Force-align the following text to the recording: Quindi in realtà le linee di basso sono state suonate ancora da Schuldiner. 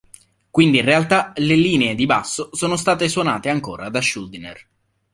Quindi 0.49 0.79
in 0.79 0.83
realtà 0.83 1.31
le 1.35 1.53
linee 1.53 1.93
di 1.93 2.07
basso 2.07 2.49
sono 2.55 2.75
state 2.75 3.07
suonate 3.07 3.49
ancora 3.49 3.87
da 3.89 4.01
Schuldiner. 4.01 4.67